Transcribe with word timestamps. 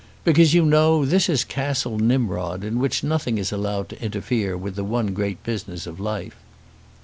"Because 0.23 0.55
you 0.55 0.65
know 0.65 1.05
this 1.05 1.29
is 1.29 1.43
Castle 1.43 1.99
Nimrod, 1.99 2.63
in 2.63 2.79
which 2.79 3.03
nothing 3.03 3.37
is 3.37 3.51
allowed 3.51 3.87
to 3.89 4.03
interfere 4.03 4.57
with 4.57 4.73
the 4.75 4.83
one 4.83 5.13
great 5.13 5.43
business 5.43 5.85
of 5.85 5.99
life." 5.99 6.37